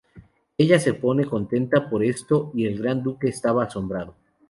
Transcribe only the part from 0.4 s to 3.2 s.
Ella se pone contenta por esto y el Gran